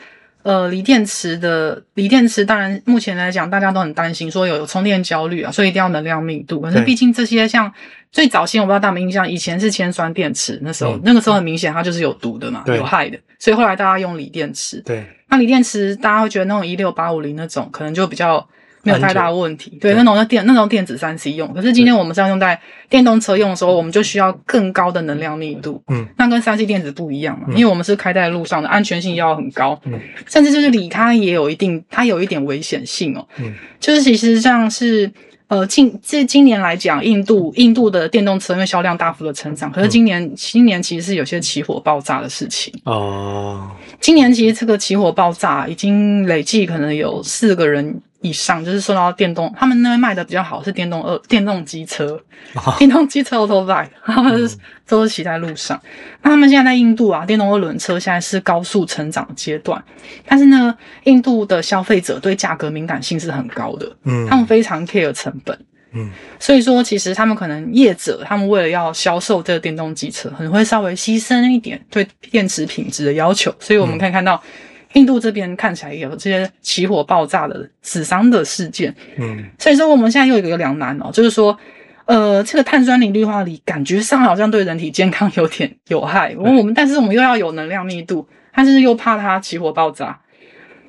[0.43, 6.61] 呃，锂电池的锂电池，当然目前来讲，大家都很担心，说有有充电焦虑啊，所以一定要能量密度。
[6.61, 7.71] 可是毕竟这些像
[8.11, 14.81] 最早先，我不知道大家有没有印象，以前是铅酸电池，那时候、嗯、那个时候很明显它就是有毒的嘛，有害的，所以后来大家用锂电池。
[14.81, 18.47] 对，那锂电池大家会觉得那种一六八五零那种可能就比较。
[18.85, 35.09] 没有太大的问题，对，那种的电那种电子三 C 用，可是今天我们是要用在电动车用的时候，我们就需要更高的能量密度，嗯，那跟三 C 电子不一样嘛，嗯、因为我们是开在路上的，安全性要很高，嗯，甚至就是锂它也有一定，它有一点危险性哦，嗯，就是其实像是
[35.47, 42.73] 呃近这今年来讲，印度印度的电动车因为销量大幅的成长，可是今年、嗯、今年其实是有些起火爆炸的事情。
[42.83, 48.01] 哦，今年其实这个起火爆炸已经累计可能有四个人。
[48.23, 52.17] 以上就是说到电动，他们那边卖的比较好是电动二电动机车，
[52.55, 54.57] 哦、电动机车 auto bike，他们是
[54.87, 55.77] 都是骑在路上。
[56.21, 59.83] 那、嗯、他们现在在印度啊，电动二轮车现在是高速成长阶段，
[60.25, 65.59] 但是呢，印度的消费者对价格敏感性是很高的，嗯，他们非常 care 成本，
[65.91, 66.09] 嗯，
[66.39, 74.35] 所以说其实他们可能业者他们为了要销售这个电动机车，可能会稍微牺牲一点对电池品质的要求，所以我们可以看到。
[74.35, 74.49] 嗯
[74.93, 78.93] 印度这边看起来也有这些起火爆炸的死伤的事件。
[79.17, 81.57] 嗯，所以说我们现在又有一个两难哦，就是说，
[82.05, 90.19] 呃，这个碳酸磷氯化锂感觉上好像对人体健康有点有害，我们但是我们又要有能量密度，但是又怕它起火爆炸。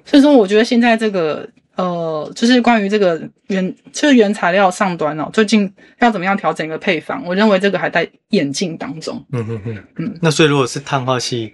[0.04, 1.48] 所以说，我觉得现在这个。
[1.76, 7.20] 呃，就是关于这个原，就是原材料上端哦，最近要怎么样调整一个配方？
[7.26, 9.20] 我认为这个还在演进当中。
[9.32, 10.18] 嗯嗯嗯嗯。
[10.22, 11.50] 那所以如果是碳化矽，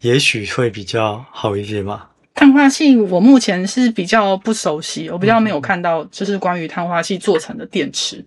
[0.00, 2.10] 也许会比较好一些吧？
[2.34, 8.22] 碳化系我目前是比较不熟悉，我比较没有看到，就是关于碳化系做成的电池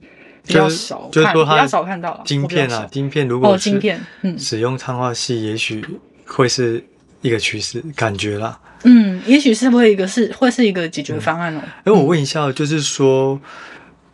[0.47, 2.21] 比较少，就是说它比较少看到了。
[2.25, 5.85] 晶片啊，晶片如果哦，晶片，嗯，使用碳化系，也许
[6.25, 6.83] 会是
[7.21, 8.59] 一个趋势，感觉啦。
[8.83, 11.61] 嗯，也许是会一个是会是一个解决方案哦。
[11.61, 13.39] 哎、嗯，我问一下，就是说，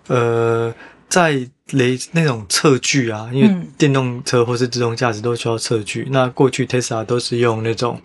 [0.08, 0.74] 呃，
[1.10, 6.04] 在雷那种测距啊，因为电动车或是自动驾驶都需要测距。
[6.04, 8.02] 嗯、那过去 Tesla 都是用那种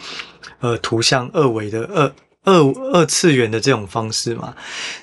[0.61, 2.13] 呃图像二维的二
[2.45, 2.55] 二
[2.93, 4.55] 二次元的这种方式嘛。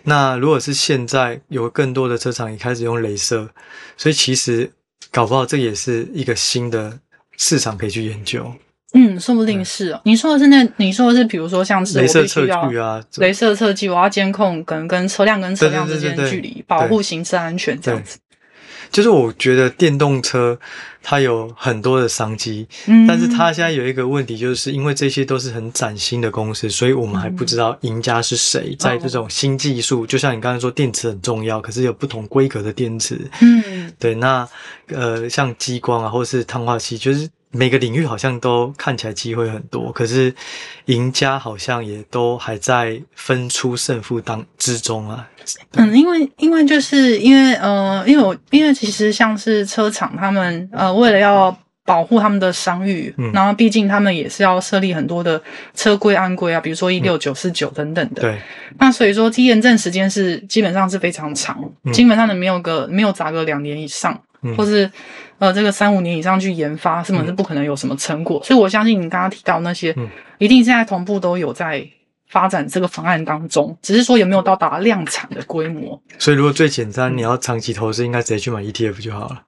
[0.03, 3.49] 那如果是现在有更多的车厂也开始用镭射，
[3.95, 4.71] 所以其实
[5.11, 6.99] 搞不好这也是一个新的
[7.37, 8.51] 市场可以去研究。
[8.93, 10.01] 嗯，说不定是哦。
[10.05, 18.17] 你说的是那，你说的是，比如说像是镭射测距啊，镭射测距，我要监控跟跟车辆跟车辆之间的距离，保护行车安全这样子。
[18.89, 20.57] 就是我觉得电动车
[21.03, 28.73] 它有很多的商机，嗯，但是它现在有一个问题，就是因为这些都是很崭新的公司，所以我们还不知道赢家是谁。
[28.79, 34.47] 在这种新技术，就像你刚才说，电池很重要，可是有不同规格的电池，嗯，对，那
[34.87, 37.27] 呃，像激光啊，或是碳化器，就是。
[37.51, 40.33] 每个领域好像都看起来机会很多，可是
[40.85, 45.27] 赢家好像也都还在分出胜负当之中啊。
[45.71, 55.41] 嗯，因为因为就是因为呃，因为我因为其实像是车厂他们呃，为了要保护他们的商誉，嗯，然后毕竟他们也是要设立很多的
[55.73, 58.23] 车规安规啊，比如说一六九四九等等的。
[58.23, 58.41] 对。
[58.77, 64.91] 那所以说，验证时间是基本上是非常长，嗯、基本上的没有个没有砸个两年以上，嗯、或是。
[65.39, 68.39] 呃，这个三五年以上去研发，根本是不可能有什么成果。
[68.39, 70.07] 嗯、所以我相信你刚刚提到那些，嗯、
[70.39, 71.87] 一定现在同步都有在
[72.27, 76.01] 发展这个方案当中，只是说有没有到达量产的规模。
[76.17, 79.43] 所以如果最简单，你要长期投资，应该直接去买 ETF 就好了。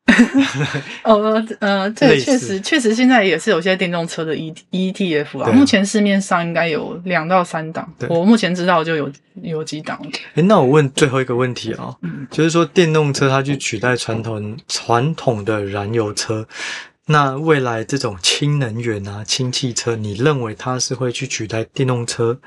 [1.03, 5.51] 呃 呃，这确实确实，现在也是有些电动车的 E ETF 啊。
[5.51, 9.99] 目前市面上应该有两到三档，我目前知道就有有几档。
[10.35, 11.95] 诶，那我问最后一个问题啊、
[12.29, 16.47] 就是说电动车它去取代传统传统的燃油车，
[17.05, 22.39] 那未来这种氢能源啊、氢汽车，你认为它是会去取代电动车，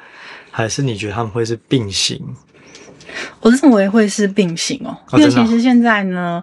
[0.51, 2.21] 还是你觉得他们会是并行？
[3.41, 6.43] 我认为会是并行哦，因为其实现在呢，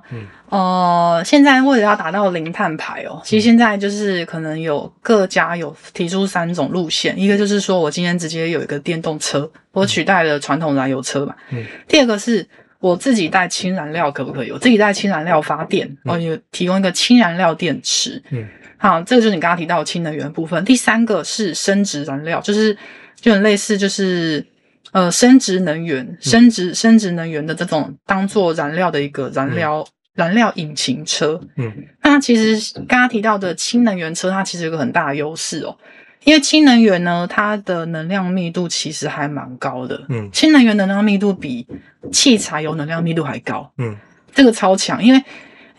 [0.50, 11.36] 呃，现在为了要达到零碳排哦，其实现在就是可能有各家有提出三种路线，一个就是说我今天直接有一个电动车，我取代了传统燃油车嘛。
[11.52, 11.66] 嗯。
[11.88, 12.46] 第二个是
[12.80, 14.52] 我自己带氢燃料可不可以？
[14.52, 18.22] 我自己带氢燃料发电，我有提供一个氢燃料电池。
[18.32, 18.48] 嗯。
[18.78, 20.64] 好，这个就是你刚刚提到的氢能源部分。
[20.66, 22.78] 第三个是生质燃料，就是
[23.20, 24.46] 就很类似，就是。
[24.92, 31.72] 呃，生殖能源、生殖生殖能源的这种当做燃料的一个燃料、嗯、燃料引擎车，嗯，
[32.04, 35.78] 那其实刚刚提到的氢能源车，它其实有个很大的优势哦，
[36.24, 41.68] 因为氢能源呢，它的能量密度其实还蛮高的，嗯，氢能源能量密度比
[42.12, 43.96] 汽柴油能量密度还高，嗯，
[44.34, 45.24] 这个超强，因为。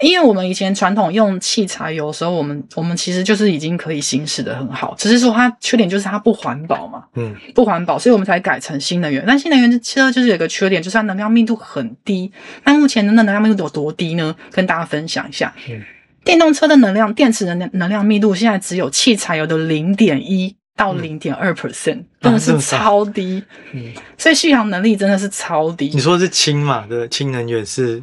[0.01, 9.23] 因为我们以前传统用汽柴油的时候，我们我们其实就是已经可以行驶的很好，只是说它缺点就是它不环保嘛，嗯，不环保，所以我们才改成新能源。
[9.27, 12.33] 但新能源车就是有一个缺点，就是它能量密度很低。
[12.65, 14.35] 那目前的能量密度有多低呢？
[14.51, 15.53] 跟大家分享一下。
[15.69, 15.83] 嗯，
[16.25, 23.45] 电动车的能量电池的能能量密度现在只有汽柴油的零点一到零点二 percent，真的是超低。
[23.73, 25.91] 嗯，所以续航能力真的是超低。
[25.93, 26.87] 你说的是氢嘛？
[26.89, 28.03] 对，氢能源是。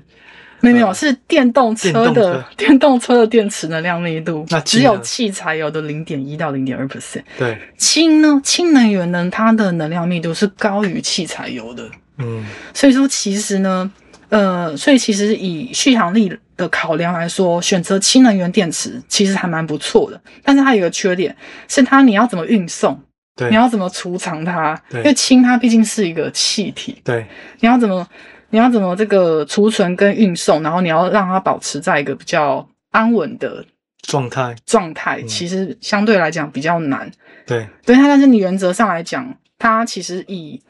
[0.73, 7.23] 没有，是电动车的电动车的电池能量密度，那只有汽柴油的零点一到零点二 percent。
[7.37, 8.39] 对，氢呢？
[8.43, 9.27] 氢能源呢？
[9.31, 11.83] 它的能量密度是高于汽柴油的。
[12.17, 13.91] 嗯，所以说其实呢，
[14.29, 20.19] 呃，所以其实以续航力的考量来说，选择氢能源电池其实还蛮不错的。
[20.43, 21.35] 但是它有一个缺点，
[21.67, 22.99] 是它你要怎么运送？
[23.35, 24.81] 对，你要怎么储藏它？
[24.89, 26.99] 对，因为氢它毕竟是一个气体。
[27.03, 27.25] 对，
[27.59, 28.07] 你要怎么？
[28.49, 33.65] 你要怎么这个储存跟运送，然后你要让它保持在一个比较安稳的
[34.03, 37.11] 状态状态，其实相对来讲比较难。
[37.45, 40.61] 对，对它，但是你原则上来讲，它其实以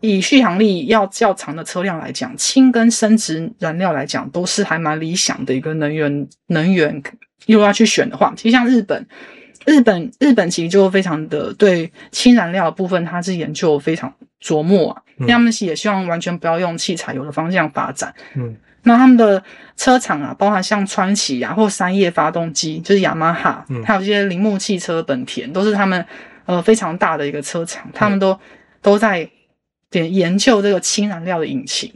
[0.00, 7.02] 以续航力要较长的车辆来讲，氢跟生质燃料来讲，都是还蛮理想的一个能源能源。
[7.46, 9.06] 又要去选的话，其实像日本，
[9.66, 14.12] 日本日本其实就非常的对氢燃料的部分，它是研究非常
[14.42, 18.14] 琢磨啊，嗯、他们也希望完全不要用汽柴油的方向发展。
[18.34, 19.42] 嗯，那他们的
[19.76, 26.04] 车厂啊，包含像川崎啊或三叶发动机，就是雅马哈，嗯、还有一些铃木汽车、本田，都是他们
[26.44, 28.38] 呃非常大的一个车厂，他们都、嗯、
[28.82, 29.28] 都在
[29.90, 31.92] 点研究这个氢燃料的引擎。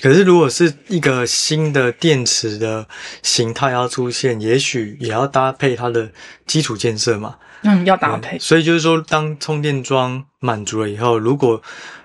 [0.00, 2.86] 可是，如果是一个新的电池的
[3.22, 6.10] 形态要出现，也许也要搭配它的
[6.46, 7.36] 基础建设嘛。
[7.62, 8.38] 嗯，要搭配。
[8.38, 11.60] 所以就是说，当充电桩满足了以后，如果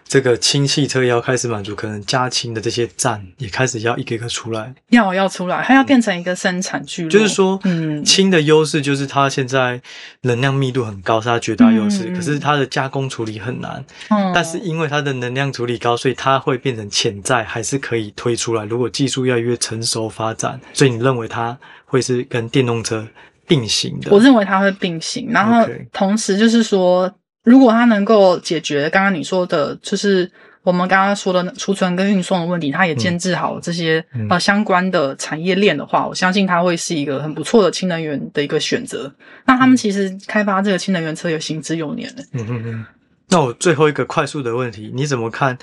[0.08, 7.10] 这个氢汽车要开始满足，可能加氢的这些站也开始要一个一个出来，要要出来，它要变成一个生产聚落。
[7.10, 9.82] 就是说，嗯，氢的优势就是它现在
[10.22, 12.04] 能量密度很高，是它绝大优势。
[12.10, 13.84] 嗯、可是它的加工处理很难。
[14.10, 14.32] 嗯。
[14.36, 18.64] 但是因为它的能量处理高，所以它会变成潜在，还是可以推出来。
[18.66, 23.08] 如果技术越来越成熟发展，所以你认为它会是跟电动车
[23.47, 24.12] 并行的？
[24.12, 27.12] 我认为它会并行，然后同时就是说。
[27.44, 30.32] 如果它能够解决刚刚你说的，就是
[30.64, 39.14] 我们刚刚说的储存跟运送的问题，它也建制好这些、嗯、呃相关的产业链的话，我相信它会是一个很不错的氢能源的一个选择。
[39.46, 42.24] 那他们其实开发这个氢能源车也行之有年了。
[42.32, 42.86] 嗯嗯嗯。
[43.28, 45.58] 那我最后一个快速的问题，你怎么看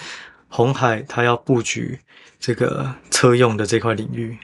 [0.49, 1.99] 红海它要布局
[2.39, 4.37] 这个车用的这块领域？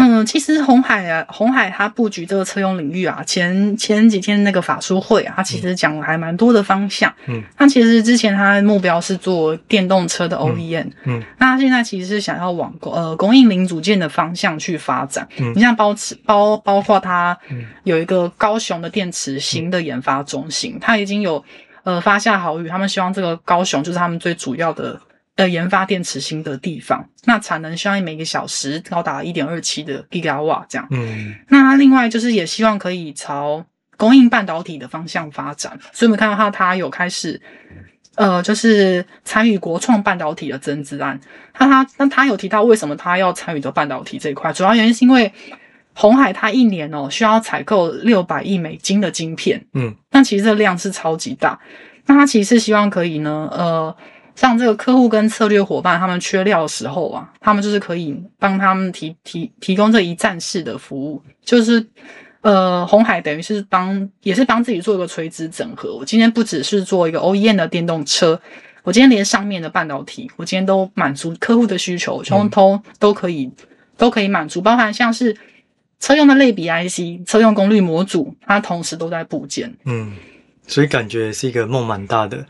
[0.00, 7.12] 嗯，其实红海啊，红海它布局这个车用领域啊，前前几天那个法书会啊，它其实讲了还蛮多的方向。
[7.26, 10.86] 嗯，那其实之前它的目标是做电动车的 OEM。
[11.04, 15.26] 嗯，那它现在其实是想要往呃供应零组件的方向去发展。
[15.38, 15.92] 嗯，你像包
[16.24, 17.36] 包包括它
[17.82, 21.44] 有一个高雄的电池新的研发中心，它已经有
[21.82, 25.00] 呃发下好语，他们希望这个高雄就是他们最主要的。
[25.38, 30.84] 呃，研发电池芯的地方，那产能希望每个小时高达一点二七的 Gigawatt 这样。
[30.90, 33.64] 嗯，那它另外就是也希望可以朝
[33.96, 37.40] 供应半导体的方向发展，所以我们看到它它有开始，
[38.16, 41.20] 呃，就是参与国创半导体的增资案。
[41.56, 45.32] 那他那他有提到为什么他要参与这半导体这一块，主要原因是因为
[45.94, 49.64] 红海它一年哦需要采购六百亿美金的晶片。
[49.74, 51.56] 嗯，那其实这量是超级大。
[52.06, 53.96] 那他其实是希望可以呢，呃。
[54.38, 61.84] 像这个客户跟策略伙伴，他们缺料的时候啊，他们就是可以帮他们提提提供这一站式的服务，就是
[62.42, 65.96] 呃，红海等于是帮也是帮自己做一个垂直整合。
[65.96, 68.40] 我今天不只是做一个 OEM 的电动车，
[68.84, 73.52] 我今天连上面的半导体，我今天都满足客户的需求，通通都可以、嗯、
[73.96, 75.36] 都可以满足，包含像是
[75.98, 79.74] 车用的类比 IC、车用功率模组，它同时都在部件。
[79.84, 80.12] 嗯，
[80.68, 82.46] 所以感觉是一个梦蛮大的。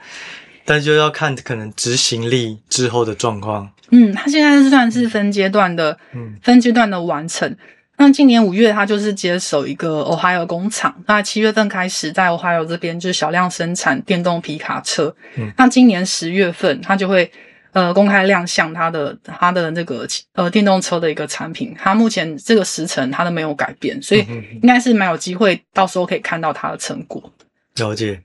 [0.69, 3.71] 但就要看可能执行力之后的状况。
[3.91, 7.57] 嗯，它现在是算是分阶段的，嗯，分阶段的完成。
[7.97, 10.95] 那今年五月，它就是接手一个 Ohio 工厂。
[11.07, 15.17] 那七月份开始在 Ohio 这边就小量生产电动皮卡车。
[15.37, 17.33] 嗯，那今年十月份，它就会
[17.73, 21.75] 呃公开亮相它的它的那个呃电动车的一个产品。
[21.79, 24.21] 它目前这个时程它都没有改变，所以
[24.61, 27.33] 应该是蛮有机会到时候可以看到它的成果。
[27.77, 28.21] 了解。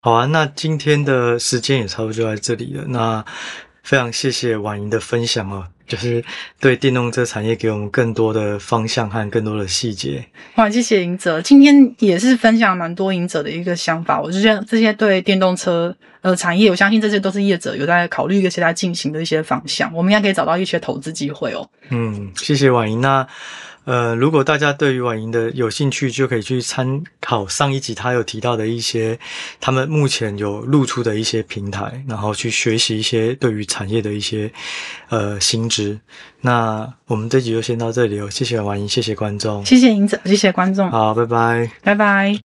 [0.00, 2.84] 好啊，那今天的时间也差不多就在这里了。
[2.86, 3.24] 那
[3.82, 6.24] 非常谢谢婉莹的分享哦，就是
[6.60, 10.24] 对电动车产业给我们更多的方向和更多的细节。
[10.54, 14.20] 哇，谢谢赢者，今天也是分享蛮多赢者的一个想法。
[14.20, 21.68] 我就觉得这些对电动车呃产业，我相信这些都是业者有在考虑一些在进行的一些方向，我们应该可以找到一些投资机会哦。
[21.90, 23.00] 嗯，谢谢婉莹。
[23.00, 23.26] 那。
[23.88, 29.18] 呃，如果大家对于婉莹的有兴趣，就可以去参考上一集他有提到的一些，
[29.60, 34.52] 他们目前有露出的一些平台，然后去学习一些对于产业的一些
[35.08, 35.98] 呃新知。
[36.42, 42.36] 那我们这集就先到这里哦，谢谢婉莹，谢谢观众，谢谢影子，谢谢观众，好，拜拜，拜拜。